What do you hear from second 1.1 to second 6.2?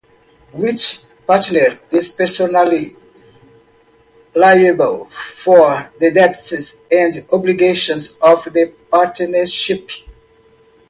partner is personally liable for the